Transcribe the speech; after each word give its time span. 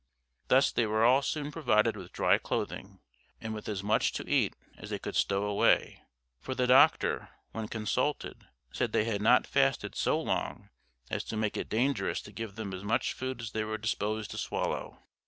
Thus 0.47 0.71
they 0.71 0.87
were 0.87 1.03
all 1.03 1.21
soon 1.21 1.51
provided 1.51 1.95
with 1.95 2.11
dry 2.11 2.39
clothing, 2.39 3.01
and 3.39 3.53
with 3.53 3.69
as 3.69 3.83
much 3.83 4.11
to 4.13 4.27
eat 4.27 4.55
as 4.75 4.89
they 4.89 4.97
could 4.97 5.15
stow 5.15 5.43
away; 5.43 6.01
for 6.39 6.55
the 6.55 6.65
doctor, 6.65 7.29
when 7.51 7.67
consulted, 7.67 8.47
said 8.71 8.93
they 8.93 9.03
had 9.05 9.21
not 9.21 9.45
fasted 9.45 9.93
so 9.93 10.19
long 10.19 10.69
as 11.11 11.23
to 11.25 11.37
make 11.37 11.55
it 11.55 11.69
dangerous 11.69 12.19
to 12.23 12.31
give 12.31 12.55
them 12.55 12.73
as 12.73 12.83
much 12.83 13.13
food 13.13 13.41
as 13.41 13.51
they 13.51 13.63
were 13.63 13.77
disposed 13.77 14.31
to 14.31 14.39
swallow. 14.39 15.03